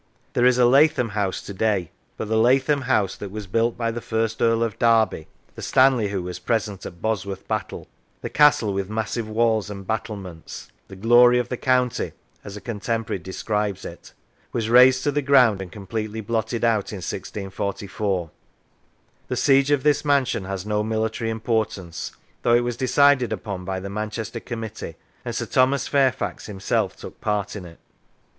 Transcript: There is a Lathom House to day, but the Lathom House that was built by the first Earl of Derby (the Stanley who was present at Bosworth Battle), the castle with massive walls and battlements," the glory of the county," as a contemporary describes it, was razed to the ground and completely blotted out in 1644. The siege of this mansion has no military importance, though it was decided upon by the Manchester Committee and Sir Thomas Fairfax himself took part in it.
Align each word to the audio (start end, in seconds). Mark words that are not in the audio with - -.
There 0.33 0.47
is 0.47 0.57
a 0.57 0.65
Lathom 0.65 1.09
House 1.09 1.43
to 1.43 1.53
day, 1.53 1.91
but 2.17 2.27
the 2.27 2.35
Lathom 2.35 2.81
House 2.85 3.15
that 3.17 3.29
was 3.29 3.45
built 3.45 3.77
by 3.77 3.91
the 3.91 4.01
first 4.01 4.41
Earl 4.41 4.63
of 4.63 4.79
Derby 4.79 5.27
(the 5.53 5.61
Stanley 5.61 6.07
who 6.07 6.23
was 6.23 6.39
present 6.39 6.87
at 6.87 7.03
Bosworth 7.03 7.47
Battle), 7.47 7.87
the 8.21 8.27
castle 8.27 8.73
with 8.73 8.89
massive 8.89 9.29
walls 9.29 9.69
and 9.69 9.85
battlements," 9.85 10.69
the 10.87 10.95
glory 10.95 11.37
of 11.37 11.49
the 11.49 11.55
county," 11.55 12.13
as 12.43 12.57
a 12.57 12.61
contemporary 12.61 13.19
describes 13.19 13.85
it, 13.85 14.11
was 14.51 14.71
razed 14.71 15.03
to 15.03 15.11
the 15.11 15.21
ground 15.21 15.61
and 15.61 15.71
completely 15.71 16.19
blotted 16.19 16.63
out 16.63 16.91
in 16.91 16.97
1644. 16.97 18.31
The 19.27 19.35
siege 19.37 19.69
of 19.69 19.83
this 19.83 20.03
mansion 20.03 20.45
has 20.45 20.65
no 20.65 20.83
military 20.83 21.29
importance, 21.29 22.11
though 22.41 22.55
it 22.55 22.61
was 22.63 22.75
decided 22.75 23.31
upon 23.31 23.65
by 23.65 23.79
the 23.79 23.87
Manchester 23.87 24.39
Committee 24.39 24.95
and 25.23 25.35
Sir 25.35 25.45
Thomas 25.45 25.87
Fairfax 25.87 26.47
himself 26.47 26.95
took 26.95 27.21
part 27.21 27.55
in 27.55 27.65
it. 27.65 27.77